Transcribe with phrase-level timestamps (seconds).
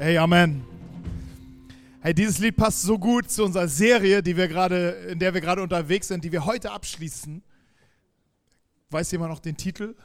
[0.00, 0.64] Hey, Amen.
[2.00, 5.40] Hey, dieses Lied passt so gut zu unserer Serie, die wir gerade, in der wir
[5.40, 7.42] gerade unterwegs sind, die wir heute abschließen.
[8.90, 9.96] Weiß jemand noch den Titel?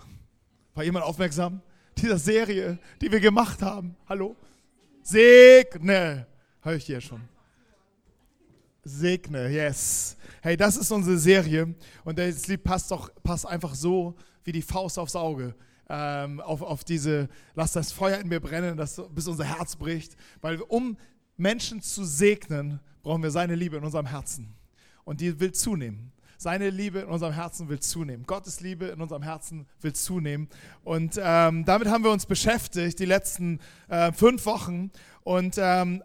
[0.73, 1.61] War jemand aufmerksam?
[1.95, 3.95] Dieser Serie, die wir gemacht haben.
[4.09, 4.35] Hallo?
[5.03, 6.25] Segne.
[6.61, 7.21] Hör ich hier schon.
[8.83, 10.17] Segne, yes.
[10.41, 11.71] Hey, das ist unsere Serie
[12.03, 15.53] und das Lied passt doch passt einfach so wie die Faust aufs Auge
[15.93, 20.17] ähm, auf, auf diese, lass das Feuer in mir brennen, das, bis unser Herz bricht.
[20.41, 20.97] Weil um
[21.37, 24.55] Menschen zu segnen, brauchen wir seine Liebe in unserem Herzen.
[25.03, 26.11] Und die will zunehmen.
[26.37, 28.25] Seine Liebe in unserem Herzen will zunehmen.
[28.25, 30.49] Gottes Liebe in unserem Herzen will zunehmen.
[30.83, 34.91] Und ähm, damit haben wir uns beschäftigt die letzten äh, fünf Wochen.
[35.23, 36.03] Und ähm,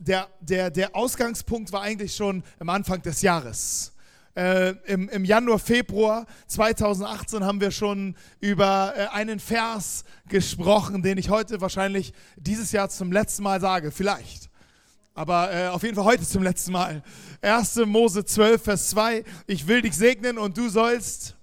[0.00, 3.94] der, der, der Ausgangspunkt war eigentlich schon am Anfang des Jahres
[4.34, 11.18] äh, im, im Januar, Februar 2018 haben wir schon über äh, einen Vers gesprochen, den
[11.18, 13.90] ich heute wahrscheinlich dieses Jahr zum letzten Mal sage.
[13.90, 14.48] Vielleicht.
[15.14, 17.02] Aber äh, auf jeden Fall heute zum letzten Mal.
[17.40, 17.76] 1.
[17.86, 19.24] Mose 12, Vers 2.
[19.48, 21.37] Ich will dich segnen und du sollst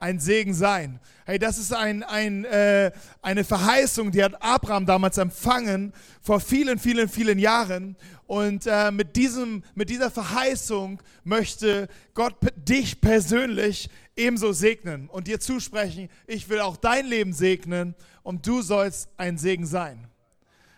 [0.00, 0.98] ein Segen sein.
[1.26, 2.90] Hey, das ist ein, ein, äh,
[3.22, 7.96] eine Verheißung, die hat Abraham damals empfangen vor vielen, vielen, vielen Jahren.
[8.26, 15.38] Und äh, mit, diesem, mit dieser Verheißung möchte Gott dich persönlich ebenso segnen und dir
[15.38, 20.06] zusprechen, ich will auch dein Leben segnen und du sollst ein Segen sein.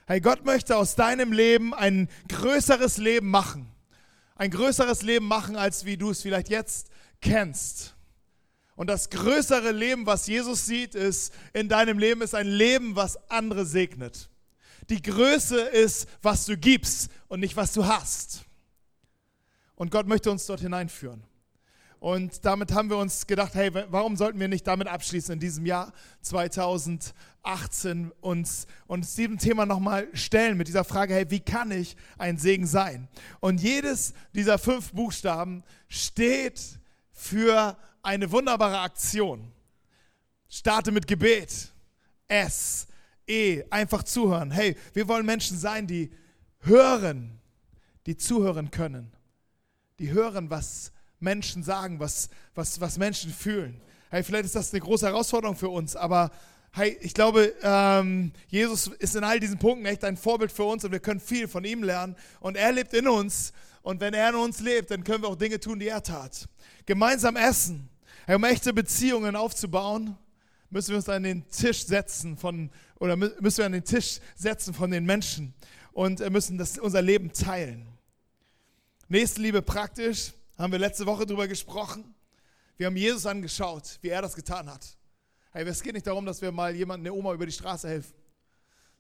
[0.06, 3.68] Hey, Gott möchte aus deinem Leben ein größeres Leben machen.
[4.34, 6.88] Ein größeres Leben machen, als wie du es vielleicht jetzt
[7.20, 7.94] kennst.
[8.74, 13.18] Und das größere Leben, was Jesus sieht, ist in deinem Leben, ist ein Leben, was
[13.30, 14.30] andere segnet.
[14.88, 18.44] Die Größe ist, was du gibst und nicht, was du hast.
[19.74, 21.22] Und Gott möchte uns dort hineinführen.
[22.02, 25.64] Und damit haben wir uns gedacht, hey, warum sollten wir nicht damit abschließen in diesem
[25.66, 31.96] Jahr 2018 uns, uns diesem Thema nochmal stellen mit dieser Frage, hey, wie kann ich
[32.18, 33.06] ein Segen sein?
[33.38, 36.80] Und jedes dieser fünf Buchstaben steht
[37.12, 39.52] für eine wunderbare Aktion.
[40.48, 41.72] Starte mit Gebet.
[42.28, 42.86] S,
[43.26, 44.50] E, einfach zuhören.
[44.50, 46.10] Hey, wir wollen Menschen sein, die
[46.60, 47.38] hören,
[48.06, 49.12] die zuhören können.
[49.98, 53.80] Die hören, was Menschen sagen, was, was, was Menschen fühlen.
[54.10, 56.30] Hey, vielleicht ist das eine große Herausforderung für uns, aber
[56.72, 60.84] hey, ich glaube, ähm, Jesus ist in all diesen Punkten echt ein Vorbild für uns
[60.84, 62.16] und wir können viel von ihm lernen.
[62.40, 63.52] Und er lebt in uns.
[63.82, 66.48] Und wenn er in uns lebt, dann können wir auch Dinge tun, die er tat.
[66.86, 67.88] Gemeinsam essen.
[68.32, 70.16] Hey, um echte Beziehungen aufzubauen,
[70.70, 74.72] müssen wir uns an den Tisch setzen von, oder müssen wir an den Tisch setzen
[74.72, 75.52] von den Menschen
[75.92, 77.86] und äh, müssen das, unser Leben teilen.
[79.08, 82.14] Nächstenliebe praktisch, haben wir letzte Woche darüber gesprochen.
[82.78, 84.96] Wir haben Jesus angeschaut, wie er das getan hat.
[85.50, 88.14] Hey, es geht nicht darum, dass wir mal jemandem, eine Oma über die Straße helfen,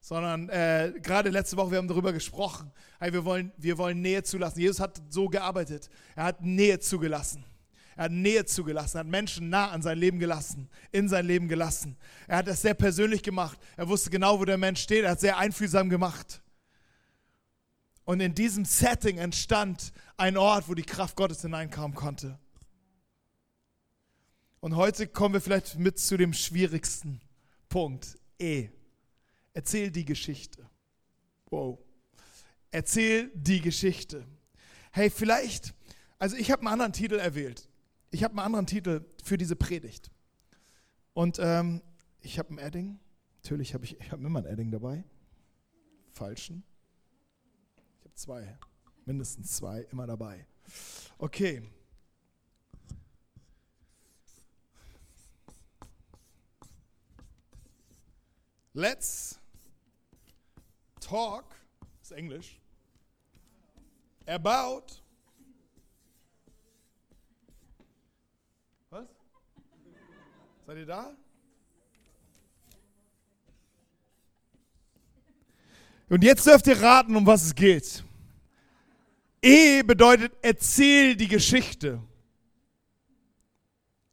[0.02, 2.70] sondern äh, gerade letzte Woche, wir haben darüber gesprochen.
[3.00, 4.60] Hey, wir wollen, wir wollen Nähe zulassen.
[4.60, 5.88] Jesus hat so gearbeitet.
[6.16, 7.46] Er hat Nähe zugelassen.
[7.96, 11.96] Er hat Nähe zugelassen, hat Menschen nah an sein Leben gelassen, in sein Leben gelassen.
[12.26, 13.58] Er hat das sehr persönlich gemacht.
[13.76, 15.04] Er wusste genau, wo der Mensch steht.
[15.04, 16.42] Er hat sehr einfühlsam gemacht.
[18.04, 22.38] Und in diesem Setting entstand ein Ort, wo die Kraft Gottes hineinkommen konnte.
[24.60, 27.20] Und heute kommen wir vielleicht mit zu dem schwierigsten
[27.68, 28.18] Punkt.
[28.38, 28.68] E.
[29.52, 30.66] Erzähl die Geschichte.
[31.50, 31.78] Wow.
[32.70, 34.26] Erzähl die Geschichte.
[34.92, 35.74] Hey, vielleicht,
[36.18, 37.68] also ich habe einen anderen Titel erwählt
[38.12, 40.10] ich habe einen anderen Titel für diese Predigt.
[41.14, 41.82] Und ähm,
[42.20, 43.00] ich habe ein Edding.
[43.42, 45.02] Natürlich habe ich, ich hab immer ein Edding dabei.
[46.12, 46.62] Falschen.
[47.98, 48.58] Ich habe zwei.
[49.06, 50.46] Mindestens zwei immer dabei.
[51.18, 51.62] Okay.
[58.74, 59.38] Let's
[61.00, 61.44] talk,
[62.02, 62.58] ist Englisch,
[64.26, 65.01] about
[70.66, 71.16] Seid ihr da?
[76.08, 78.04] Und jetzt dürft ihr raten, um was es geht.
[79.40, 82.00] E bedeutet, erzähl die Geschichte.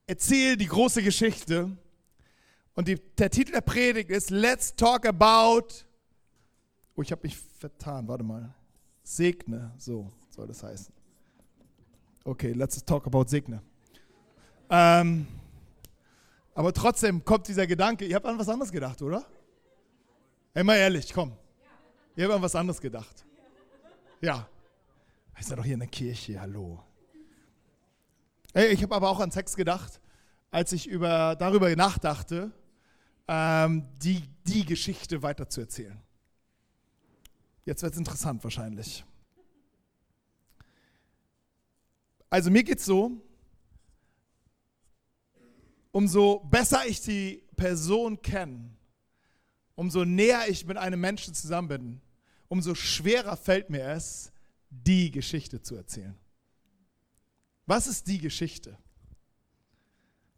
[0.07, 1.77] Erzähl die große Geschichte.
[2.73, 5.67] Und die, der Titel der Predigt ist Let's Talk About.
[6.95, 8.07] Oh, ich habe mich vertan.
[8.07, 8.55] Warte mal.
[9.03, 9.71] Segne.
[9.77, 10.93] So soll das heißen.
[12.23, 13.61] Okay, let's talk about Segne.
[14.69, 15.27] Ähm,
[16.59, 19.25] aber trotzdem kommt dieser Gedanke, ihr habt an was anderes gedacht, oder?
[20.53, 21.31] Hey, mal ehrlich, komm.
[22.17, 23.23] Ihr habt an was anderes gedacht.
[24.19, 24.45] Ja.
[25.35, 26.83] Wir sind doch hier in der Kirche, hallo.
[28.53, 30.01] Hey, ich habe aber auch an Sex gedacht,
[30.51, 32.51] als ich über, darüber nachdachte,
[33.29, 36.01] ähm, die, die Geschichte weiterzuerzählen.
[37.63, 39.05] Jetzt wird es interessant wahrscheinlich.
[42.29, 43.13] Also mir geht es so,
[45.91, 48.69] umso besser ich die Person kenne,
[49.75, 52.01] umso näher ich mit einem Menschen zusammen bin,
[52.47, 54.31] umso schwerer fällt mir es,
[54.69, 56.17] die Geschichte zu erzählen.
[57.65, 58.77] Was ist die Geschichte?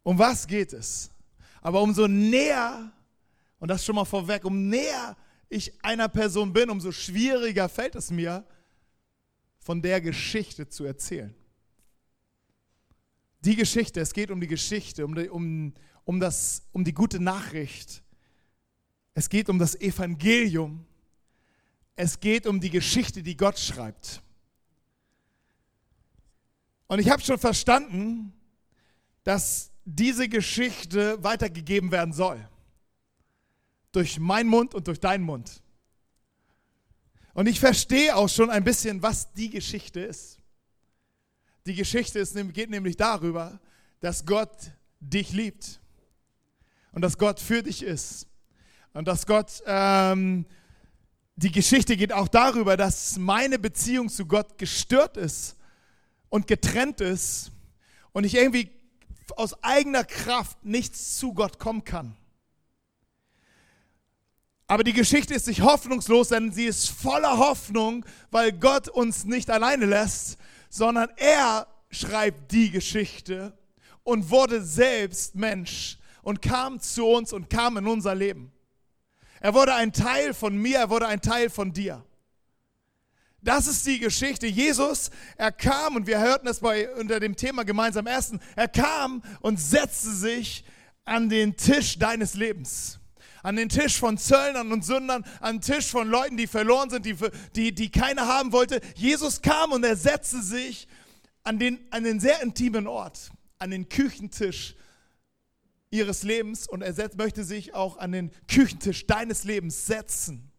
[0.03, 1.11] Um was geht es?
[1.61, 2.91] Aber umso näher,
[3.59, 5.15] und das schon mal vorweg, um näher
[5.47, 8.45] ich einer Person bin, umso schwieriger fällt es mir,
[9.59, 11.35] von der Geschichte zu erzählen.
[13.41, 15.73] Die Geschichte, es geht um die Geschichte, um die, um,
[16.05, 18.03] um, das, um die gute Nachricht.
[19.13, 20.85] Es geht um das Evangelium.
[21.95, 24.21] Es geht um die Geschichte, die Gott schreibt.
[26.87, 28.33] Und ich habe schon verstanden,
[29.23, 32.47] dass diese Geschichte weitergegeben werden soll.
[33.91, 35.61] Durch meinen Mund und durch deinen Mund.
[37.33, 40.40] Und ich verstehe auch schon ein bisschen, was die Geschichte ist.
[41.65, 43.59] Die Geschichte ist, geht nämlich darüber,
[43.99, 45.79] dass Gott dich liebt
[46.91, 48.27] und dass Gott für dich ist
[48.93, 50.45] und dass Gott, ähm,
[51.35, 55.55] die Geschichte geht auch darüber, dass meine Beziehung zu Gott gestört ist
[56.29, 57.51] und getrennt ist
[58.11, 58.71] und ich irgendwie
[59.35, 62.17] aus eigener Kraft nichts zu Gott kommen kann.
[64.67, 69.49] Aber die Geschichte ist nicht hoffnungslos, denn sie ist voller Hoffnung, weil Gott uns nicht
[69.49, 70.37] alleine lässt,
[70.71, 73.53] sondern er schreibt die Geschichte
[74.03, 78.53] und wurde selbst Mensch und kam zu uns und kam in unser Leben.
[79.41, 82.03] Er wurde ein Teil von mir, er wurde ein Teil von dir.
[83.41, 84.47] Das ist die Geschichte.
[84.47, 88.39] Jesus, er kam und wir hörten das bei unter dem Thema gemeinsam Essen.
[88.55, 90.63] Er kam und setzte sich
[91.03, 93.00] an den Tisch deines Lebens.
[93.43, 97.05] An den Tisch von Zöllnern und Sündern, an den Tisch von Leuten, die verloren sind,
[97.05, 97.15] die,
[97.55, 98.81] die, die keiner haben wollte.
[98.95, 100.87] Jesus kam und er setzte sich
[101.43, 104.75] an den, an den sehr intimen Ort, an den Küchentisch
[105.89, 110.51] ihres Lebens und er setzt, möchte sich auch an den Küchentisch deines Lebens setzen.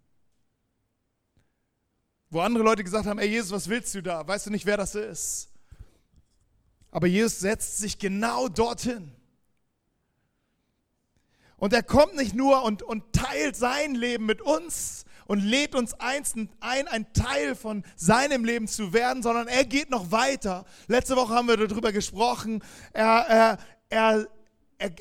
[2.31, 4.27] Wo andere Leute gesagt haben, ey Jesus, was willst du da?
[4.27, 5.51] Weißt du nicht, wer das ist?
[6.91, 9.13] Aber Jesus setzt sich genau dorthin.
[11.63, 15.95] Und er kommt nicht nur und, und teilt sein Leben mit uns und lädt uns
[15.95, 16.25] ein,
[16.59, 20.65] ein Teil von seinem Leben zu werden, sondern er geht noch weiter.
[20.89, 22.65] Letzte Woche haben wir darüber gesprochen.
[22.93, 23.59] Er, er,
[23.91, 24.27] er,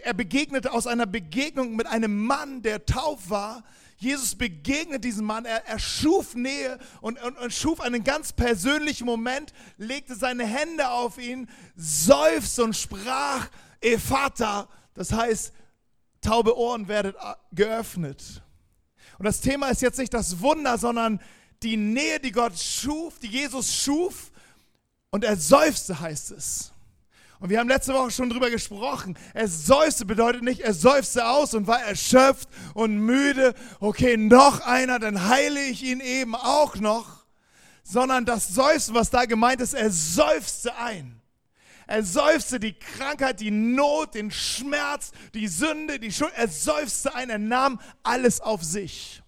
[0.04, 3.64] er begegnete aus einer Begegnung mit einem Mann, der taub war,
[3.98, 9.06] Jesus begegnet diesem Mann, er, er schuf Nähe und, und, und, schuf einen ganz persönlichen
[9.06, 13.50] Moment, legte seine Hände auf ihn, seufzte und sprach,
[13.80, 15.54] Ephata, das heißt,
[16.22, 17.16] taube Ohren werdet
[17.52, 18.44] geöffnet.
[19.18, 21.20] Und das Thema ist jetzt nicht das Wunder, sondern
[21.64, 24.32] die Nähe, die Gott schuf, die Jesus schuf,
[25.12, 26.72] und er seufzte, heißt es.
[27.42, 29.18] Und wir haben letzte Woche schon drüber gesprochen.
[29.34, 33.54] Er seufzte bedeutet nicht, er seufzte aus und war erschöpft und müde.
[33.80, 37.26] Okay, noch einer, dann heile ich ihn eben auch noch.
[37.84, 41.21] Sondern das Seufzen, was da gemeint ist, er seufzte ein.
[41.92, 46.32] Er seufzte die Krankheit, die Not, den Schmerz, die Sünde, die Schuld.
[46.38, 49.22] Er seufzte ein, er nahm alles auf sich.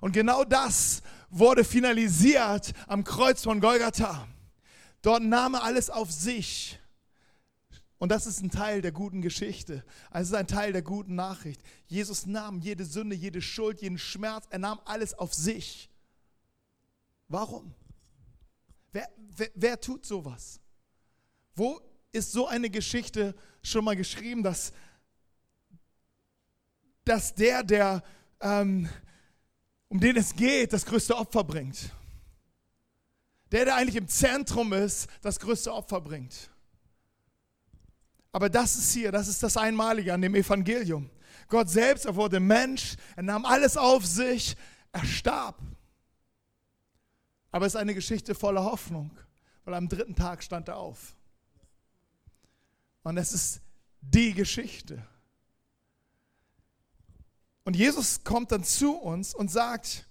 [0.00, 4.26] Und genau das wurde finalisiert am Kreuz von Golgatha.
[5.02, 6.80] Dort nahm er alles auf sich.
[7.98, 9.84] Und das ist ein Teil der guten Geschichte.
[10.12, 11.62] Es ist ein Teil der guten Nachricht.
[11.86, 15.88] Jesus nahm jede Sünde, jede Schuld, jeden Schmerz, er nahm alles auf sich.
[17.28, 17.72] Warum?
[18.90, 20.60] Wer, wer, wer tut sowas?
[21.58, 21.80] Wo
[22.12, 24.72] ist so eine Geschichte schon mal geschrieben, dass,
[27.04, 28.02] dass der, der
[28.40, 28.88] ähm,
[29.88, 31.90] um den es geht, das größte Opfer bringt?
[33.50, 36.48] Der, der eigentlich im Zentrum ist, das größte Opfer bringt.
[38.30, 41.10] Aber das ist hier, das ist das Einmalige an dem Evangelium.
[41.48, 44.54] Gott selbst, er wurde Mensch, er nahm alles auf sich,
[44.92, 45.58] er starb.
[47.50, 49.10] Aber es ist eine Geschichte voller Hoffnung,
[49.64, 51.16] weil am dritten Tag stand er auf.
[53.02, 53.60] Und es ist
[54.00, 55.06] die Geschichte.
[57.64, 60.08] Und Jesus kommt dann zu uns und sagt,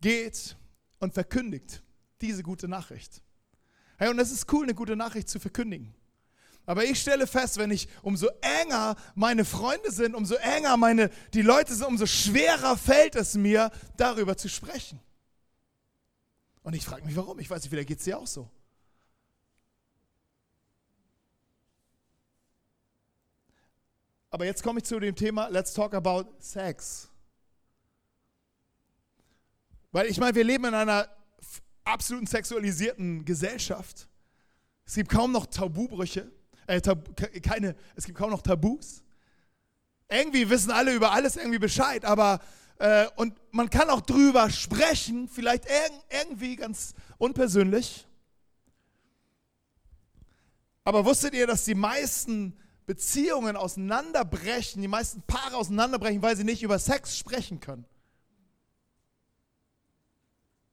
[0.00, 0.56] geht
[0.98, 1.82] und verkündigt
[2.20, 3.22] diese gute Nachricht.
[3.98, 5.94] Hey, und es ist cool, eine gute Nachricht zu verkündigen.
[6.66, 8.28] Aber ich stelle fest, wenn ich umso
[8.62, 13.70] enger meine Freunde sind, umso enger meine die Leute sind, umso schwerer fällt es mir,
[13.96, 15.00] darüber zu sprechen.
[16.62, 17.38] Und ich frage mich, warum.
[17.38, 18.50] Ich weiß nicht, vielleicht geht es dir auch so.
[24.30, 27.08] Aber jetzt komme ich zu dem Thema, let's talk about sex.
[29.90, 31.08] Weil ich meine, wir leben in einer
[31.84, 34.08] absoluten sexualisierten Gesellschaft.
[34.84, 36.30] Es gibt kaum noch Tabubrüche,
[36.66, 39.02] äh, Tab keine, es gibt kaum noch Tabus.
[40.10, 42.40] Irgendwie wissen alle über alles irgendwie Bescheid, aber
[42.78, 48.06] äh, und man kann auch drüber sprechen, vielleicht irg irgendwie ganz unpersönlich.
[50.84, 52.58] Aber wusstet ihr, dass die meisten
[52.88, 57.84] Beziehungen auseinanderbrechen, die meisten Paare auseinanderbrechen, weil sie nicht über Sex sprechen können?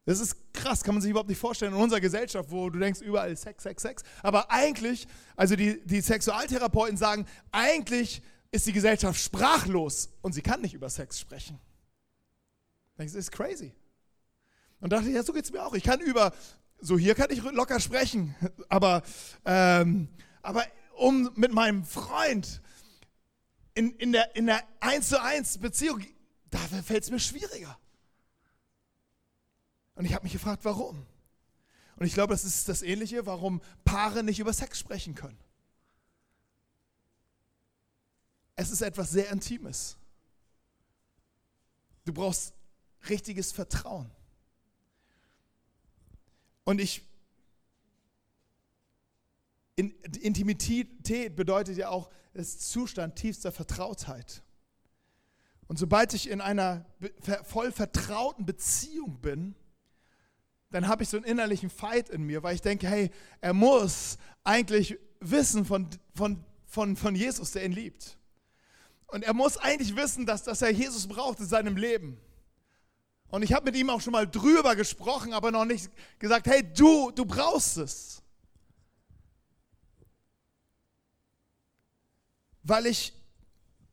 [0.05, 3.01] Das ist krass, kann man sich überhaupt nicht vorstellen in unserer Gesellschaft, wo du denkst,
[3.01, 4.03] überall Sex, Sex, Sex.
[4.23, 10.61] Aber eigentlich, also die, die Sexualtherapeuten sagen, eigentlich ist die Gesellschaft sprachlos und sie kann
[10.61, 11.59] nicht über Sex sprechen.
[12.95, 13.73] Das ist crazy.
[14.79, 15.73] Und dachte ich, ja, so geht es mir auch.
[15.73, 16.31] Ich kann über,
[16.79, 18.35] so hier kann ich locker sprechen,
[18.69, 19.03] aber,
[19.43, 20.07] ähm,
[20.41, 20.63] aber
[20.97, 22.61] um mit meinem Freund
[23.73, 26.03] in, in der, in der 1 zu 1 Beziehung,
[26.49, 27.77] da fällt es mir schwieriger.
[29.95, 31.05] Und ich habe mich gefragt, warum?
[31.97, 35.37] Und ich glaube, das ist das Ähnliche, warum Paare nicht über Sex sprechen können.
[38.55, 39.97] Es ist etwas sehr Intimes.
[42.05, 42.53] Du brauchst
[43.09, 44.09] richtiges Vertrauen.
[46.63, 47.04] Und ich,
[49.75, 49.91] in,
[50.21, 54.43] Intimität bedeutet ja auch das Zustand tiefster Vertrautheit.
[55.67, 56.85] Und sobald ich in einer
[57.43, 59.55] voll vertrauten Beziehung bin,
[60.69, 63.09] dann habe ich so einen innerlichen Fight in mir, weil ich denke, hey,
[63.41, 68.17] er muss eigentlich wissen von, von, von, von Jesus, der ihn liebt.
[69.07, 72.19] Und er muss eigentlich wissen, dass, dass er Jesus braucht in seinem Leben.
[73.29, 75.89] Und ich habe mit ihm auch schon mal drüber gesprochen, aber noch nicht
[76.19, 78.21] gesagt, hey, du, du brauchst es.
[82.65, 83.13] Weil ich,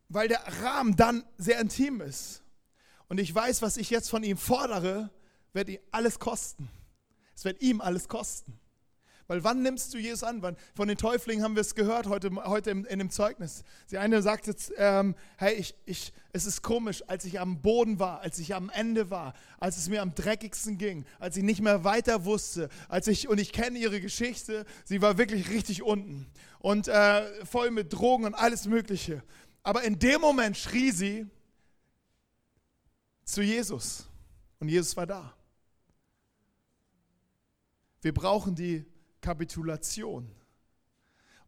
[0.08, 2.42] weil der Rahmen dann sehr intim ist.
[3.08, 5.10] Und ich weiß, was ich jetzt von ihm fordere,
[5.52, 6.70] wird ihm alles kosten.
[7.34, 8.58] Es wird ihm alles kosten.
[9.32, 10.42] Weil wann nimmst du Jesus an?
[10.42, 13.64] Wann, von den Täuflingen haben wir es gehört heute, heute in, in dem Zeugnis.
[13.90, 17.98] Die eine sagt jetzt, ähm, hey, ich, ich, es ist komisch, als ich am Boden
[17.98, 21.62] war, als ich am Ende war, als es mir am dreckigsten ging, als ich nicht
[21.62, 26.26] mehr weiter wusste, als ich, und ich kenne ihre Geschichte, sie war wirklich richtig unten
[26.58, 29.22] und äh, voll mit Drogen und alles Mögliche.
[29.62, 31.26] Aber in dem Moment schrie sie
[33.24, 34.06] zu Jesus
[34.60, 35.34] und Jesus war da.
[38.02, 38.84] Wir brauchen die
[39.22, 40.30] Kapitulation.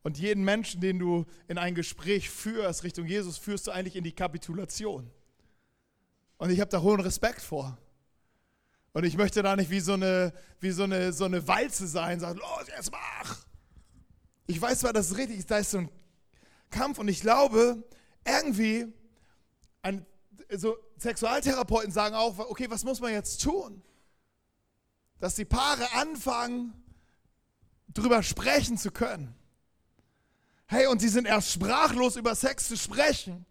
[0.03, 4.05] Und jeden Menschen, den du in ein Gespräch führst Richtung Jesus, führst du eigentlich in
[4.05, 5.11] die Kapitulation.
[6.39, 7.79] Und ich habe da hohen Respekt vor.
[8.93, 12.21] Und ich möchte da nicht wie so eine, wie so eine, so eine Walze sein,
[12.21, 13.45] sagen, los, jetzt mach.
[14.47, 15.91] Ich weiß zwar, dass es richtig ist, da ist so ein
[16.71, 17.83] Kampf und ich glaube,
[18.25, 18.93] irgendwie,
[19.83, 20.07] ein,
[20.51, 23.83] so Sexualtherapeuten sagen auch, okay, was muss man jetzt tun?
[25.19, 26.84] Dass die Paare anfangen,
[27.95, 29.35] drüber sprechen zu können.
[30.67, 33.47] Hey, und sie sind erst sprachlos über Sex zu sprechen.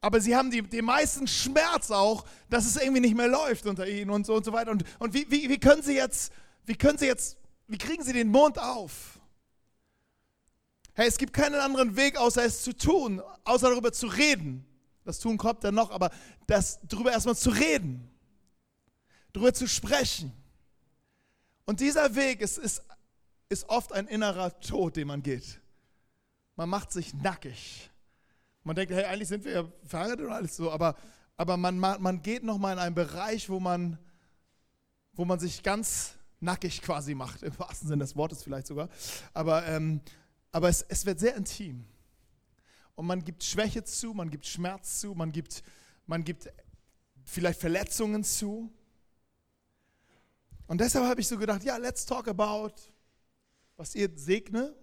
[0.00, 3.88] Aber sie haben die, den meisten Schmerz auch, dass es irgendwie nicht mehr läuft unter
[3.88, 4.70] ihnen und so und so weiter.
[4.70, 6.32] Und, und wie, wie, wie können sie jetzt,
[6.66, 7.36] wie können sie jetzt,
[7.66, 9.18] wie kriegen sie den Mund auf?
[10.94, 14.64] Hey, es gibt keinen anderen Weg, außer es zu tun, außer darüber zu reden.
[15.04, 16.10] Das Tun kommt dann noch, aber
[16.46, 18.10] das darüber erstmal zu reden,
[19.32, 20.32] darüber zu sprechen.
[21.68, 22.82] Und dieser Weg ist, ist,
[23.50, 25.60] ist oft ein innerer Tod, den man geht.
[26.56, 27.90] Man macht sich nackig.
[28.64, 30.96] Man denkt, hey, eigentlich sind wir ja verheiratet und alles so, aber,
[31.36, 33.98] aber man, man geht nochmal in einen Bereich, wo man,
[35.12, 38.88] wo man sich ganz nackig quasi macht, im wahrsten Sinne des Wortes vielleicht sogar.
[39.34, 40.00] Aber, ähm,
[40.52, 41.84] aber es, es wird sehr intim.
[42.94, 45.62] Und man gibt Schwäche zu, man gibt Schmerz zu, man gibt,
[46.06, 46.48] man gibt
[47.24, 48.72] vielleicht Verletzungen zu.
[50.68, 52.72] Und deshalb habe ich so gedacht, ja, let's talk about,
[53.76, 54.74] was ihr segne,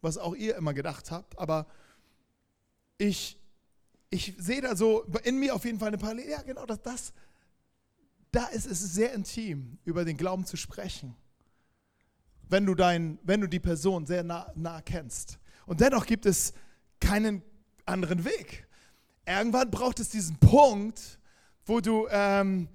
[0.00, 1.36] was auch ihr immer gedacht habt.
[1.36, 1.66] Aber
[2.96, 3.38] ich,
[4.08, 6.30] ich sehe da so in mir auf jeden Fall eine Parallele.
[6.30, 7.12] Ja, genau, das, das,
[8.30, 11.16] da ist es sehr intim, über den Glauben zu sprechen.
[12.48, 15.38] Wenn du, dein, wenn du die Person sehr nah, nah kennst.
[15.66, 16.52] Und dennoch gibt es
[17.00, 17.42] keinen
[17.84, 18.68] anderen Weg.
[19.26, 21.18] Irgendwann braucht es diesen Punkt,
[21.64, 22.68] wo du ähm,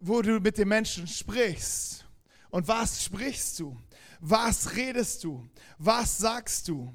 [0.00, 2.04] wo du mit den Menschen sprichst.
[2.50, 3.76] Und was sprichst du?
[4.20, 5.48] Was redest du?
[5.78, 6.92] Was sagst du?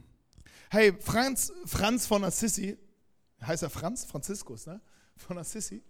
[0.69, 2.77] Hey, Franz, Franz von Assisi,
[3.41, 4.05] heißt er Franz?
[4.05, 4.81] Franziskus, ne?
[5.15, 5.81] Von Assisi.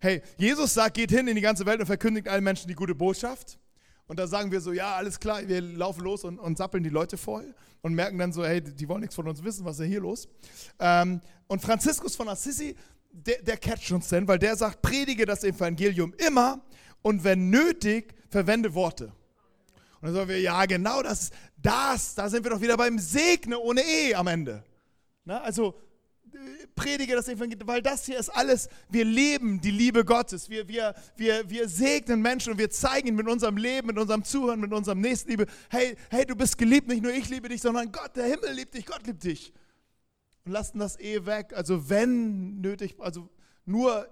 [0.00, 2.94] Hey, Jesus sagt, geht hin in die ganze Welt und verkündigt allen Menschen die gute
[2.94, 3.58] Botschaft.
[4.06, 6.90] Und da sagen wir so, ja, alles klar, wir laufen los und, und sappeln die
[6.90, 9.80] Leute voll und merken dann so, hey, die wollen nichts von uns wissen, was ist
[9.80, 10.28] denn hier los?
[10.78, 12.74] Ähm, und Franziskus von Assisi
[13.10, 16.60] der, der catcht uns denn, weil der sagt, predige das Evangelium immer
[17.02, 19.12] und wenn nötig, verwende Worte.
[20.00, 23.58] Und dann sagen wir, ja, genau das, das, da sind wir doch wieder beim Segne
[23.58, 24.62] ohne E am Ende.
[25.24, 25.74] Na, also
[26.74, 30.48] predige das Evangelium, weil das hier ist alles, wir leben die Liebe Gottes.
[30.48, 34.60] Wir, wir, wir, wir segnen Menschen und wir zeigen mit unserem Leben, mit unserem Zuhören,
[34.60, 38.14] mit unserem Nächstenliebe, hey, hey, du bist geliebt, nicht nur ich liebe dich, sondern Gott,
[38.14, 39.52] der Himmel liebt dich, Gott liebt dich.
[40.48, 43.28] Und lassen das eh weg, also wenn nötig, also
[43.66, 44.08] nur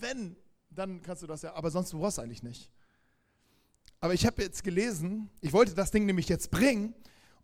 [0.00, 0.34] wenn,
[0.68, 2.72] dann kannst du das ja, aber sonst brauchst du eigentlich nicht.
[4.00, 6.92] Aber ich habe jetzt gelesen, ich wollte das Ding nämlich jetzt bringen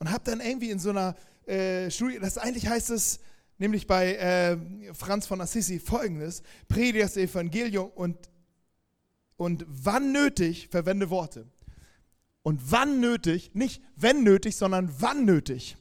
[0.01, 1.15] und habe dann irgendwie in so einer
[1.47, 3.21] äh, Studie, das eigentlich heißt es,
[3.59, 4.59] nämlich bei äh,
[4.93, 8.29] Franz von Assisi folgendes: Predige das Evangelium und,
[9.37, 11.47] und wann nötig, verwende Worte.
[12.43, 15.77] Und wann nötig, nicht wenn nötig, sondern wann nötig.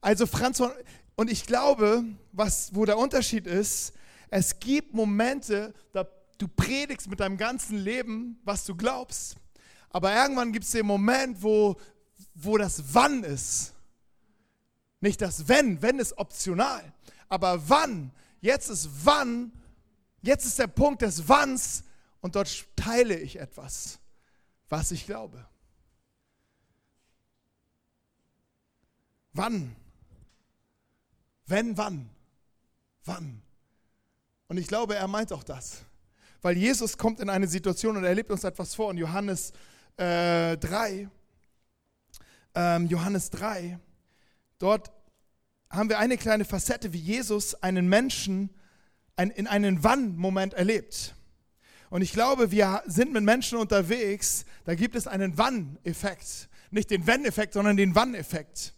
[0.00, 0.70] Also Franz von,
[1.18, 3.92] und ich glaube, was, wo der Unterschied ist,
[4.30, 6.06] es gibt Momente, da
[6.38, 9.34] du predigst mit deinem ganzen Leben, was du glaubst,
[9.90, 11.74] aber irgendwann gibt es den Moment, wo,
[12.34, 13.74] wo das Wann ist.
[15.00, 16.92] Nicht das Wenn, wenn ist optional.
[17.28, 18.12] Aber wann?
[18.40, 19.50] Jetzt ist wann,
[20.22, 21.82] jetzt ist der Punkt des Wanns
[22.20, 23.98] und dort teile ich etwas,
[24.68, 25.44] was ich glaube.
[29.32, 29.74] Wann?
[31.48, 32.10] Wenn, wann?
[33.04, 33.42] Wann?
[34.48, 35.82] Und ich glaube, er meint auch das.
[36.42, 38.90] Weil Jesus kommt in eine Situation und er lebt uns etwas vor.
[38.90, 39.52] In Johannes
[39.96, 41.08] äh, 3,
[42.54, 43.78] ähm, Johannes 3,
[44.58, 44.92] dort
[45.70, 48.50] haben wir eine kleine Facette, wie Jesus einen Menschen
[49.16, 51.14] ein, in einen Wann-Moment erlebt.
[51.90, 56.48] Und ich glaube, wir sind mit Menschen unterwegs, da gibt es einen Wann-Effekt.
[56.70, 58.74] Nicht den Wenn-Effekt, sondern den Wann-Effekt.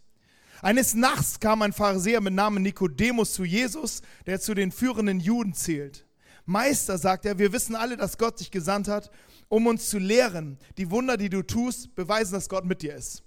[0.61, 5.53] Eines Nachts kam ein Pharisäer mit Namen Nikodemus zu Jesus, der zu den führenden Juden
[5.53, 6.05] zählt.
[6.45, 9.11] Meister, sagt er, wir wissen alle, dass Gott dich gesandt hat,
[9.47, 10.57] um uns zu lehren.
[10.77, 13.23] Die Wunder, die du tust, beweisen, dass Gott mit dir ist.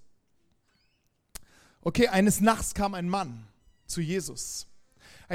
[1.81, 3.47] Okay, eines Nachts kam ein Mann
[3.87, 4.67] zu Jesus.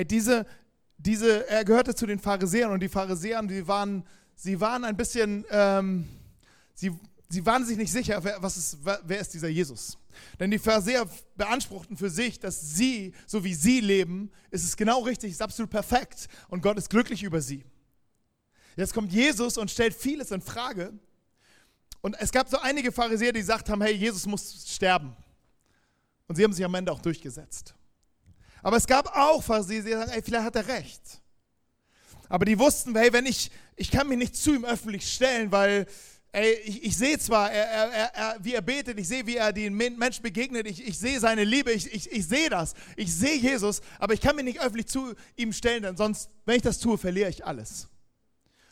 [0.09, 0.45] Diese,
[0.97, 4.03] diese, er gehörte zu den Pharisäern und die Pharisäer, die waren,
[4.35, 6.07] sie waren ein bisschen, ähm,
[6.73, 6.91] sie,
[7.29, 9.97] sie waren sich nicht sicher, wer, was ist, wer ist dieser Jesus.
[10.39, 15.01] Denn die Pharisäer beanspruchten für sich, dass sie, so wie sie leben, ist es genau
[15.01, 17.63] richtig, ist absolut perfekt und Gott ist glücklich über sie.
[18.75, 20.93] Jetzt kommt Jesus und stellt vieles in Frage.
[22.01, 25.15] Und es gab so einige Pharisäer, die gesagt haben, hey, Jesus muss sterben.
[26.27, 27.75] Und sie haben sich am Ende auch durchgesetzt.
[28.63, 31.01] Aber es gab auch Pharisäer, die sagen, ey, vielleicht hat er recht.
[32.29, 35.87] Aber die wussten, hey, wenn ich, ich kann mich nicht zu ihm öffentlich stellen, weil
[36.31, 39.51] ey, ich, ich sehe zwar, er, er, er, wie er betet, ich sehe, wie er
[39.51, 43.37] den Menschen begegnet, ich, ich sehe seine Liebe, ich, ich, ich sehe das, ich sehe
[43.37, 46.79] Jesus, aber ich kann mich nicht öffentlich zu ihm stellen, denn sonst, wenn ich das
[46.79, 47.87] tue, verliere ich alles.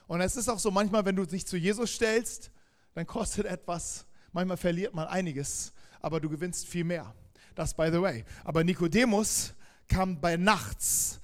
[0.08, 2.52] Und es ist auch so, manchmal, wenn du dich zu Jesus stellst,
[2.94, 7.14] dann kostet etwas, manchmal verliert man einiges, aber du gewinnst viel mehr.
[7.56, 8.24] Das by the way.
[8.44, 9.54] Aber Nikodemus,
[9.88, 11.20] kam bei nachts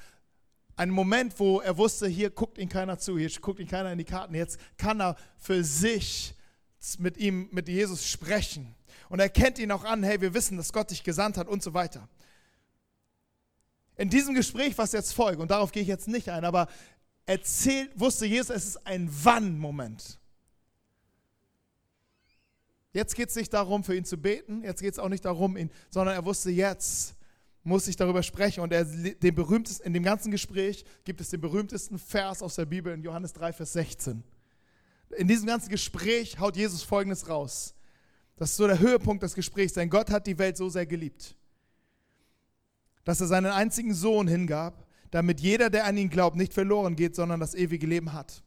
[0.76, 3.98] ein Moment, wo er wusste, hier guckt ihn keiner zu, hier guckt ihn keiner in
[3.98, 4.34] die Karten.
[4.34, 6.36] Jetzt kann er für sich
[6.98, 8.76] mit ihm, mit Jesus sprechen.
[9.10, 11.62] Und er kennt ihn auch an, hey, wir wissen, dass Gott dich gesandt hat und
[11.62, 12.10] so weiter.
[13.96, 16.68] In diesem Gespräch, was jetzt folgt, und darauf gehe ich jetzt nicht ein, aber
[17.26, 20.20] erzählt, wusste Jesus, es ist ein Wann-Moment.
[22.92, 25.58] Jetzt geht es nicht darum, für ihn zu beten, jetzt geht es auch nicht darum,
[25.58, 27.16] ihn, sondern er wusste jetzt,
[27.63, 28.62] muss ich darüber sprechen.
[28.62, 32.65] Und er, den berühmtesten, in dem ganzen Gespräch gibt es den berühmtesten Vers aus der
[32.65, 34.23] Bibel in Johannes 3, Vers 16.
[35.17, 37.73] In diesem ganzen Gespräch haut Jesus Folgendes raus.
[38.36, 41.36] Das ist so der Höhepunkt des Gesprächs, denn Gott hat die Welt so sehr geliebt,
[43.04, 47.15] dass er seinen einzigen Sohn hingab, damit jeder, der an ihn glaubt, nicht verloren geht,
[47.15, 48.43] sondern das ewige Leben hat.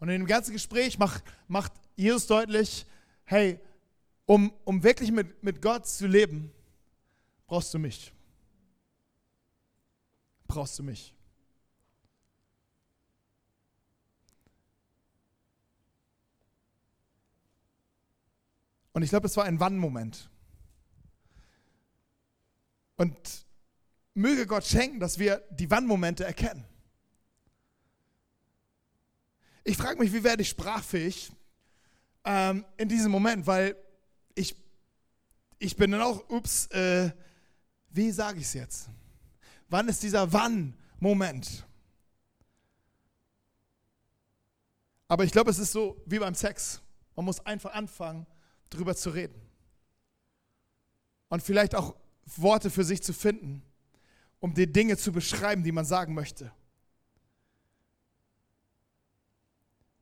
[0.00, 2.84] Und in dem ganzen Gespräch macht, macht Jesus deutlich,
[3.24, 3.60] hey,
[4.26, 6.50] um, um wirklich mit, mit Gott zu leben,
[7.54, 8.12] brauchst du mich.
[10.48, 11.14] Brauchst du mich.
[18.92, 20.28] Und ich glaube, es war ein Wann-Moment.
[22.96, 23.46] Und
[24.14, 26.64] möge Gott schenken, dass wir die Wann-Momente erkennen.
[29.62, 31.30] Ich frage mich, wie werde ich sprachfähig
[32.24, 33.76] ähm, in diesem Moment, weil
[34.34, 34.56] ich,
[35.60, 37.12] ich bin dann auch, ups, äh,
[37.94, 38.88] wie sage ich es jetzt?
[39.68, 41.64] Wann ist dieser Wann-Moment?
[45.06, 46.80] Aber ich glaube, es ist so wie beim Sex.
[47.14, 48.26] Man muss einfach anfangen,
[48.70, 49.40] darüber zu reden.
[51.28, 51.94] Und vielleicht auch
[52.36, 53.62] Worte für sich zu finden,
[54.40, 56.52] um die Dinge zu beschreiben, die man sagen möchte.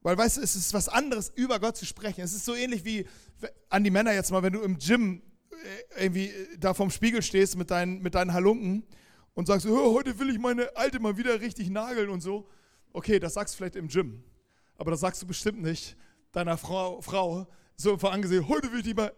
[0.01, 2.23] Weil, weißt du, es ist was anderes, über Gott zu sprechen.
[2.23, 3.07] Es ist so ähnlich wie
[3.69, 5.23] an die Männer jetzt mal, wenn du im Gym
[5.97, 8.85] irgendwie äh, da vorm Spiegel stehst mit deinen, mit deinen Halunken
[9.35, 12.49] und sagst, oh, heute will ich meine alte mal wieder richtig nageln und so.
[12.93, 14.23] Okay, das sagst du vielleicht im Gym.
[14.77, 15.97] Aber das sagst du bestimmt nicht
[16.33, 19.13] deiner Frau, Frau so vorangesehen, heute will ich die mal.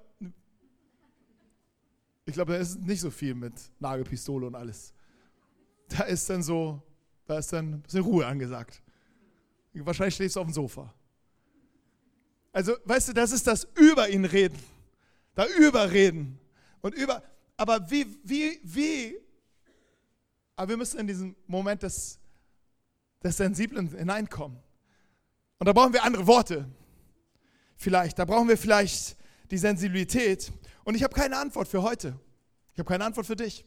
[2.27, 4.95] Ich glaube, da ist nicht so viel mit Nagelpistole und alles.
[5.89, 6.81] Da ist dann so,
[7.27, 8.83] da ist dann ein bisschen Ruhe angesagt.
[9.75, 10.95] Wahrscheinlich stehst du auf dem Sofa.
[12.53, 14.59] Also, weißt du, das ist das über ihn reden.
[15.35, 16.39] Da überreden.
[16.81, 17.23] Und über,
[17.57, 19.17] aber wie, wie, wie,
[20.57, 22.19] aber wir müssen in diesen Moment des,
[23.23, 24.59] des Sensiblen hineinkommen.
[25.59, 26.69] Und da brauchen wir andere Worte.
[27.77, 29.17] Vielleicht, da brauchen wir vielleicht
[29.51, 30.53] die Sensibilität.
[30.85, 32.19] Und ich habe keine Antwort für heute.
[32.73, 33.65] Ich habe keine Antwort für dich.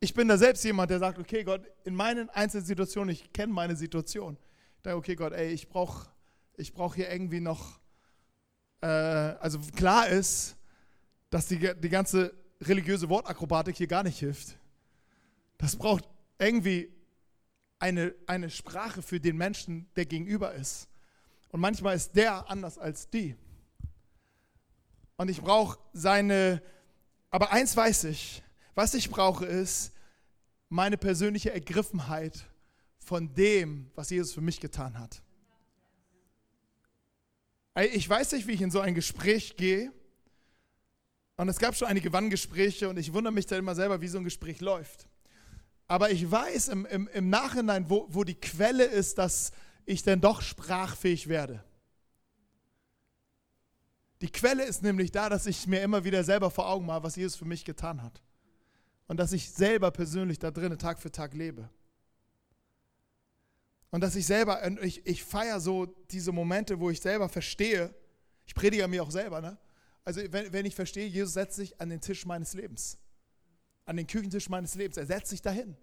[0.00, 3.52] Ich bin da selbst jemand, der sagt, okay Gott, in meinen einzelnen Situationen, ich kenne
[3.52, 4.36] meine Situation
[4.86, 6.08] denke, okay Gott, ey, ich brauche
[6.58, 7.78] ich brauch hier irgendwie noch,
[8.80, 10.56] äh, also klar ist,
[11.30, 14.58] dass die, die ganze religiöse Wortakrobatik hier gar nicht hilft.
[15.58, 16.08] Das braucht
[16.38, 16.92] irgendwie
[17.78, 20.88] eine, eine Sprache für den Menschen, der gegenüber ist.
[21.50, 23.36] Und manchmal ist der anders als die.
[25.16, 26.62] Und ich brauche seine,
[27.30, 28.42] aber eins weiß ich,
[28.74, 29.92] was ich brauche ist
[30.68, 32.44] meine persönliche Ergriffenheit
[32.98, 35.22] von dem, was Jesus für mich getan hat.
[37.76, 39.92] Ich weiß nicht, wie ich in so ein Gespräch gehe.
[41.36, 44.16] Und es gab schon einige Wanngespräche und ich wundere mich dann immer selber, wie so
[44.16, 45.06] ein Gespräch läuft.
[45.86, 49.52] Aber ich weiß im, im, im Nachhinein, wo, wo die Quelle ist, dass
[49.84, 51.62] ich dann doch sprachfähig werde.
[54.22, 57.16] Die Quelle ist nämlich da, dass ich mir immer wieder selber vor Augen mache, was
[57.16, 58.22] Jesus für mich getan hat.
[59.06, 61.68] Und dass ich selber persönlich da drinnen Tag für Tag lebe.
[63.90, 67.94] Und dass ich selber, ich, ich feiere so diese Momente, wo ich selber verstehe,
[68.46, 69.58] ich predige mir auch selber, ne?
[70.04, 72.98] Also wenn, wenn ich verstehe, Jesus setzt sich an den Tisch meines Lebens,
[73.86, 75.76] an den Küchentisch meines Lebens, er setzt sich dahin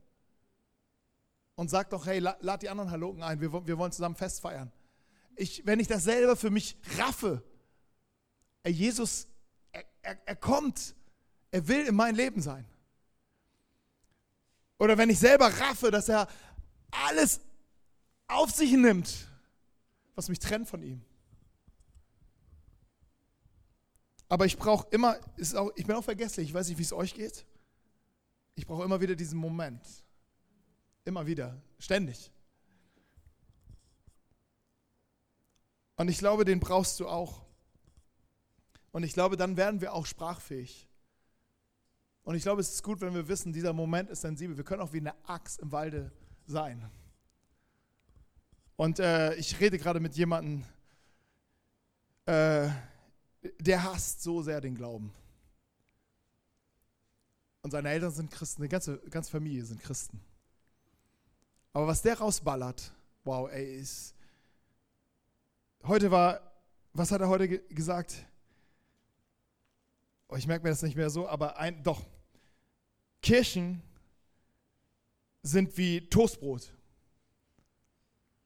[1.56, 4.72] und sagt doch, hey, lad die anderen Halogen ein, wir, wir wollen zusammen Fest feiern.
[5.36, 7.44] Ich, wenn ich das selber für mich raffe,
[8.66, 9.28] Jesus,
[9.72, 10.96] er, er, er kommt,
[11.52, 12.66] er will in mein Leben sein.
[14.80, 16.28] Oder wenn ich selber raffe, dass er
[16.92, 17.42] alles
[18.34, 19.28] auf sich nimmt,
[20.15, 21.04] was mich trennt von ihm.
[24.30, 26.93] Aber ich brauche immer, ist auch, ich bin auch vergesslich, ich weiß nicht, wie es
[26.93, 27.46] euch geht.
[28.56, 29.86] Ich brauche immer wieder diesen Moment.
[31.06, 32.32] Immer wieder, ständig.
[35.96, 37.46] Und ich glaube, den brauchst du auch.
[38.91, 40.88] Und ich glaube, dann werden wir auch sprachfähig.
[42.24, 44.56] Und ich glaube, es ist gut, wenn wir wissen, dieser Moment ist sensibel.
[44.56, 46.12] Wir können auch wie eine Axt im Walde
[46.46, 46.89] sein.
[48.84, 50.65] Und äh, ich rede gerade mit jemandem,
[52.26, 52.67] äh,
[53.62, 55.13] der hasst so sehr den Glauben.
[57.62, 60.19] Und seine Eltern sind Christen, die ganze, ganze Familie sind Christen.
[61.72, 62.91] Aber was der rausballert,
[63.24, 64.15] wow, ey, ist.
[65.84, 66.41] Heute war,
[66.91, 68.26] was hat er heute ge gesagt?
[70.28, 72.02] Oh, ich merke mir das nicht mehr so, aber ein, doch.
[73.22, 73.82] Kirchen
[75.41, 76.69] sind wie Toastbrot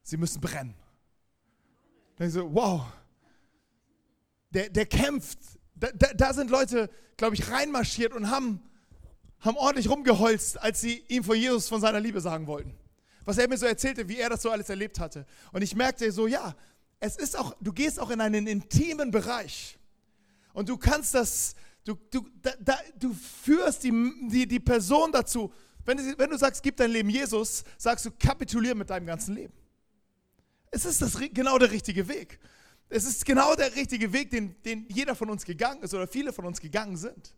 [0.07, 0.73] sie müssen brennen.
[2.15, 2.85] Dann so, wow,
[4.51, 5.37] der, der kämpft.
[5.75, 8.61] Da, da, da sind Leute, glaube ich, reinmarschiert und haben,
[9.41, 12.73] haben ordentlich rumgeholzt, als sie ihm vor Jesus von seiner Liebe sagen wollten.
[13.25, 15.25] Was er mir so erzählte, wie er das so alles erlebt hatte.
[15.51, 16.55] Und ich merkte so, ja,
[17.01, 19.77] es ist auch, du gehst auch in einen intimen Bereich.
[20.53, 23.91] Und du kannst das, du, du, da, da, du führst die,
[24.29, 25.53] die, die Person dazu.
[25.83, 29.35] Wenn du, wenn du sagst, gib dein Leben Jesus, sagst du, kapitulier mit deinem ganzen
[29.35, 29.53] Leben.
[30.71, 32.39] Es ist das, genau der richtige Weg.
[32.89, 36.31] Es ist genau der richtige Weg, den, den jeder von uns gegangen ist oder viele
[36.31, 37.35] von uns gegangen sind.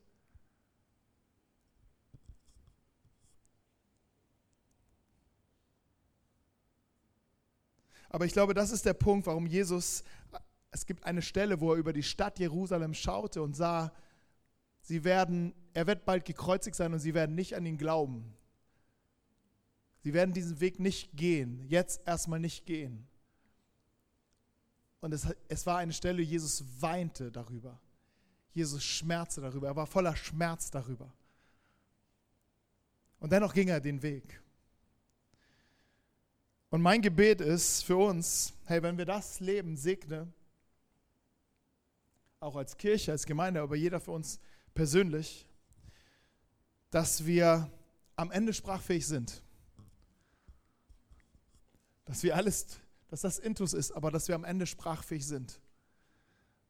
[8.09, 10.03] Aber ich glaube, das ist der Punkt, warum Jesus,
[10.71, 13.93] es gibt eine Stelle, wo er über die Stadt Jerusalem schaute und sah,
[14.81, 18.33] sie werden, er wird bald gekreuzigt sein und sie werden nicht an ihn glauben.
[20.01, 23.07] Sie werden diesen Weg nicht gehen, jetzt erstmal nicht gehen.
[25.01, 27.79] Und es, es war eine Stelle, Jesus weinte darüber.
[28.51, 29.67] Jesus schmerzte darüber.
[29.67, 31.13] Er war voller Schmerz darüber.
[33.19, 34.41] Und dennoch ging er den Weg.
[36.69, 40.33] Und mein Gebet ist für uns, hey, wenn wir das Leben segnen,
[42.39, 44.39] auch als Kirche, als Gemeinde, aber jeder für uns
[44.73, 45.45] persönlich,
[46.89, 47.69] dass wir
[48.15, 49.41] am Ende sprachfähig sind.
[52.05, 55.59] Dass wir alles dass das Intus ist, aber dass wir am Ende sprachfähig sind.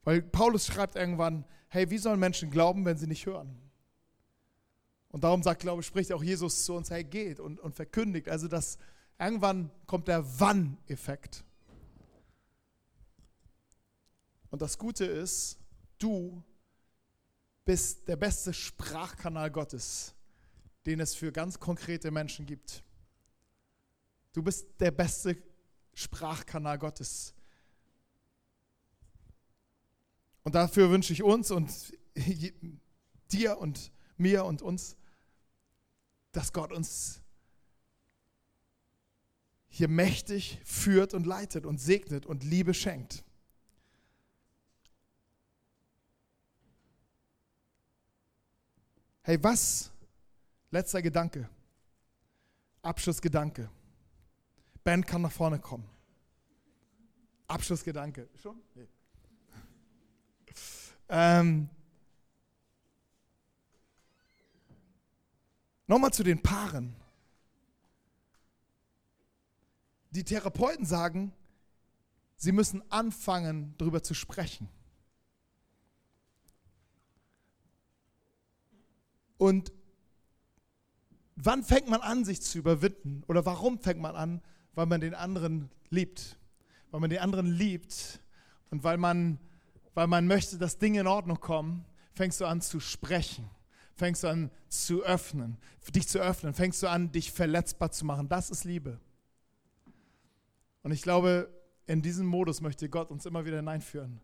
[0.04, 3.58] Weil Paulus schreibt irgendwann, hey, wie sollen Menschen glauben, wenn sie nicht hören?
[5.10, 8.30] Und darum sagt, glaube ich, spricht auch Jesus zu uns, hey, geht und, und verkündigt.
[8.30, 8.78] Also dass
[9.20, 11.44] irgendwann kommt der Wann-Effekt.
[14.50, 15.60] Und das Gute ist,
[15.98, 16.44] du
[17.66, 20.16] bist der beste Sprachkanal Gottes,
[20.86, 22.84] den es für ganz konkrete Menschen gibt.
[24.34, 25.36] Du bist der beste
[26.00, 27.34] Sprachkanal Gottes.
[30.44, 31.70] Und dafür wünsche ich uns und
[33.32, 34.96] dir und mir und uns,
[36.32, 37.22] dass Gott uns
[39.68, 43.26] hier mächtig führt und leitet und segnet und Liebe schenkt.
[49.24, 49.92] Hey, was?
[50.72, 51.50] Letzter Gedanke.
[52.82, 53.70] Abschlussgedanke.
[54.84, 55.88] Ben kann nach vorne kommen.
[57.48, 58.30] Abschlussgedanke.
[58.36, 58.62] Schon?
[58.76, 58.88] Nee.
[61.10, 61.70] Ähm,
[65.90, 66.96] Nochmal zu den Paaren.
[70.12, 71.34] Die Therapeuten sagen,
[72.38, 74.70] sie müssen anfangen, darüber zu sprechen.
[79.40, 79.72] Und
[81.36, 83.24] wann fängt man an, sich zu überwinden?
[83.28, 84.44] Oder warum fängt man an?
[84.76, 86.38] Weil man den anderen liebt.
[86.92, 88.20] Weil man den anderen liebt
[88.72, 89.40] und weil man,
[89.94, 93.50] weil man möchte, dass Dinge in Ordnung kommen, fängst du an zu sprechen.
[93.96, 95.58] Fängst du an zu öffnen,
[95.94, 96.54] dich zu öffnen.
[96.54, 98.30] Fängst du an, dich verletzbar zu machen.
[98.30, 99.00] Das ist Liebe.
[100.84, 101.50] Und ich glaube,
[101.86, 104.22] in diesen Modus möchte Gott uns immer wieder hineinführen.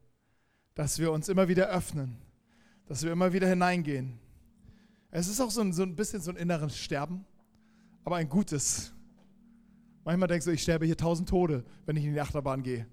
[0.76, 2.18] Dass wir uns immer wieder öffnen.
[2.88, 4.20] Dass wir immer wieder hineingehen
[5.18, 7.26] es ist auch so ein, so ein bisschen so ein inneres Sterben,
[8.04, 8.92] aber ein gutes.
[10.06, 12.86] Manchmal denkst du, ich sterbe hier tausend Tode, wenn ich in die Achterbahn gehe.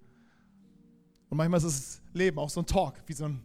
[1.29, 3.41] Und manchmal ist das Leben auch so ein Talk, wie so ein,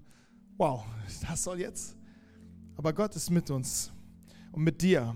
[0.58, 0.86] wow,
[1.28, 1.98] das soll jetzt.
[2.78, 3.92] Aber Gott ist mit uns
[4.54, 5.14] und mit dir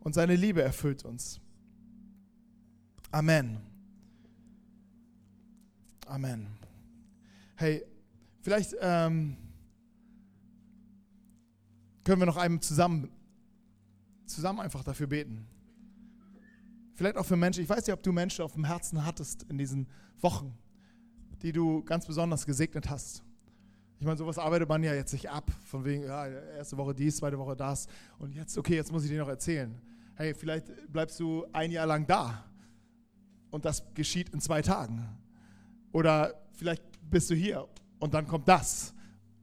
[0.00, 1.38] und seine Liebe erfüllt uns.
[3.10, 3.60] Amen.
[6.06, 6.46] Amen.
[7.56, 7.84] Hey,
[8.40, 9.36] vielleicht ähm,
[12.04, 13.10] können wir noch einmal zusammen,
[14.24, 15.46] zusammen einfach dafür beten.
[17.02, 19.58] Vielleicht auch für Menschen, ich weiß nicht, ob du Menschen auf dem Herzen hattest in
[19.58, 19.88] diesen
[20.20, 20.56] Wochen,
[21.42, 23.24] die du ganz besonders gesegnet hast.
[23.98, 27.16] Ich meine, sowas arbeitet man ja jetzt nicht ab, von wegen, ja, erste Woche dies,
[27.16, 27.88] zweite Woche das
[28.20, 29.74] und jetzt, okay, jetzt muss ich dir noch erzählen.
[30.14, 32.44] Hey, vielleicht bleibst du ein Jahr lang da
[33.50, 35.04] und das geschieht in zwei Tagen.
[35.90, 37.66] Oder vielleicht bist du hier
[37.98, 38.94] und dann kommt das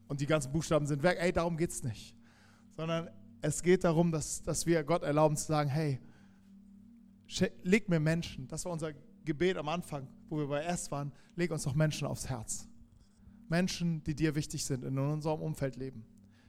[0.07, 1.17] und die ganzen Buchstaben sind weg.
[1.19, 2.15] Ey, darum geht es nicht
[2.79, 3.09] sondern
[3.41, 5.99] es geht darum, dass, dass wir Gott erlauben zu sagen, hey,
[7.63, 8.93] leg mir Menschen, das war unser
[9.25, 12.67] Gebet am Anfang, wo wir bei erst waren, leg uns doch Menschen aufs Herz.
[13.47, 16.05] Menschen, die dir wichtig sind, in unserem Umfeld leben.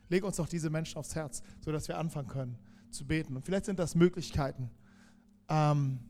[0.09, 2.59] Leg uns doch diese Menschen aufs Herz, sodass wir anfangen können
[2.91, 3.37] zu beten.
[3.37, 4.71] Und vielleicht sind das Möglichkeiten.
[5.49, 6.01] Ähm,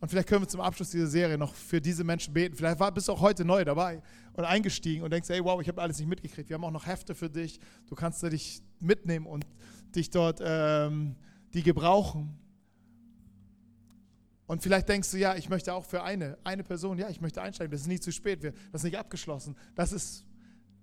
[0.00, 2.56] und vielleicht können wir zum Abschluss dieser Serie noch für diese Menschen beten.
[2.56, 5.80] Vielleicht bist du auch heute neu dabei und eingestiegen und denkst, hey, wow, ich habe
[5.82, 6.48] alles nicht mitgekriegt.
[6.48, 7.60] Wir haben auch noch Hefte für dich.
[7.86, 9.46] Du kannst dich mitnehmen und
[9.94, 11.16] dich dort ähm,
[11.52, 12.38] die gebrauchen.
[14.50, 17.40] Und vielleicht denkst du, ja, ich möchte auch für eine, eine Person, ja, ich möchte
[17.40, 17.70] einsteigen.
[17.70, 18.42] Das ist nie zu spät.
[18.42, 19.54] Das ist nicht abgeschlossen.
[19.76, 20.24] Das, ist,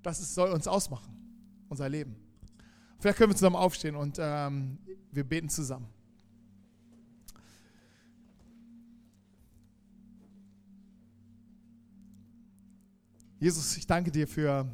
[0.01, 1.13] das ist, soll uns ausmachen,
[1.67, 2.15] unser Leben.
[2.97, 4.77] Vielleicht können wir zusammen aufstehen und ähm,
[5.11, 5.89] wir beten zusammen.
[13.37, 14.65] Jesus, ich danke dir für,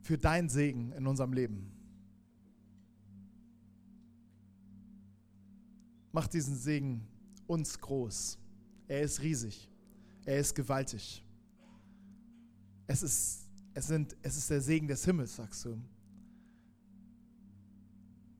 [0.00, 1.69] für deinen Segen in unserem Leben.
[6.12, 7.06] Mach diesen Segen
[7.46, 8.38] uns groß.
[8.88, 9.70] Er ist riesig.
[10.24, 11.24] Er ist gewaltig.
[12.86, 15.80] Es ist, es, sind, es ist der Segen des Himmels, sagst du.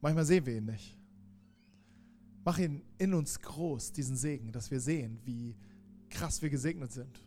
[0.01, 0.99] Manchmal sehen wir ihn nicht.
[2.45, 5.55] Mach ihn in uns groß, diesen Segen, dass wir sehen, wie,
[6.11, 7.25] krass wir gesegnet sind.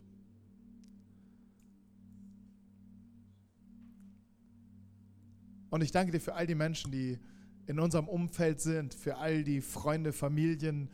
[5.70, 7.18] Und ich danke dir für all die Menschen, die
[7.66, 10.90] in unserem Umfeld sind, für all die Freunde, Familien,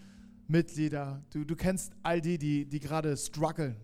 [0.46, 1.22] Mitglieder.
[1.30, 3.76] Du, du kennst all die, die, die gerade strugglen.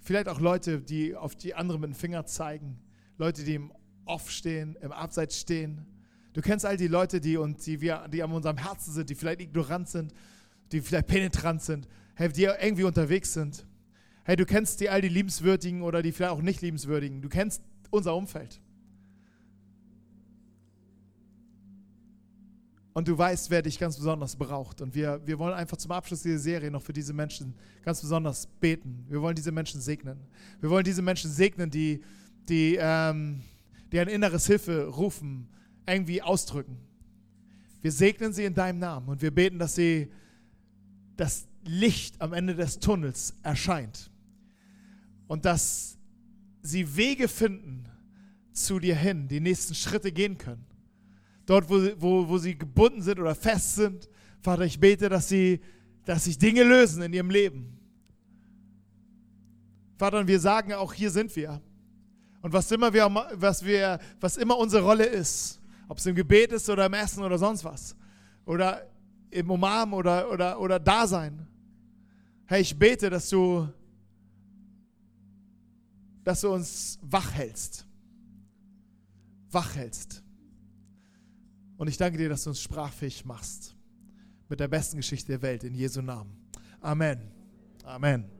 [0.00, 2.78] Vielleicht auch Leute, die auf die anderen mit dem Finger zeigen.
[3.18, 3.72] Leute, die im
[4.04, 5.86] Off stehen, im Abseits stehen.
[6.32, 9.14] Du kennst all die Leute, die, und die, wir, die an unserem Herzen sind, die
[9.14, 10.12] vielleicht ignorant sind,
[10.70, 13.64] die vielleicht penetrant sind hey, die irgendwie unterwegs sind.
[14.24, 17.22] Hey, du kennst die all die liebenswürdigen oder die vielleicht auch nicht liebenswürdigen.
[17.22, 18.60] Du kennst unser Umfeld.
[22.96, 24.80] Und du weißt, wer dich ganz besonders braucht.
[24.80, 27.52] Und wir, wir wollen einfach zum Abschluss dieser Serie noch für diese Menschen
[27.84, 29.04] ganz besonders beten.
[29.10, 30.18] Wir wollen diese Menschen segnen.
[30.60, 32.02] Wir wollen diese Menschen segnen, die,
[32.48, 33.42] die, ähm,
[33.92, 35.46] die ein inneres Hilfe rufen,
[35.86, 36.78] irgendwie ausdrücken.
[37.82, 40.10] Wir segnen sie in deinem Namen und wir beten, dass sie
[41.18, 44.10] das Licht am Ende des Tunnels erscheint
[45.26, 45.98] und dass
[46.62, 47.84] sie Wege finden
[48.54, 50.64] zu dir hin, die nächsten Schritte gehen können.
[51.46, 54.08] Dort, wo, wo, wo sie gebunden sind oder fest sind,
[54.40, 55.60] Vater, ich bete, dass sie,
[56.04, 57.78] dass sich Dinge lösen in ihrem Leben.
[59.96, 61.62] Vater, und wir sagen auch, hier sind wir.
[62.42, 66.52] Und was immer, wir, was, wir, was immer unsere Rolle ist, ob es im Gebet
[66.52, 67.96] ist oder im Essen oder sonst was,
[68.44, 68.88] oder
[69.30, 71.46] im Umarmen oder, oder, oder Dasein.
[72.46, 73.68] Hey, ich bete, dass du,
[76.22, 77.86] dass du uns wach hältst.
[79.50, 80.22] Wach hältst.
[81.76, 83.74] Und ich danke dir, dass du uns sprachfähig machst.
[84.48, 86.36] Mit der besten Geschichte der Welt in Jesu Namen.
[86.80, 87.20] Amen.
[87.84, 88.35] Amen.